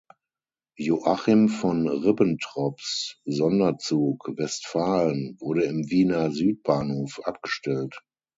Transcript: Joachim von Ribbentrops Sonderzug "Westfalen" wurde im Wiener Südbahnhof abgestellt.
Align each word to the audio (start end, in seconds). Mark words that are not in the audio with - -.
Joachim 0.79 1.47
von 1.47 1.87
Ribbentrops 1.87 3.21
Sonderzug 3.25 4.31
"Westfalen" 4.35 5.37
wurde 5.39 5.65
im 5.65 5.91
Wiener 5.91 6.31
Südbahnhof 6.31 7.21
abgestellt. 7.23 8.01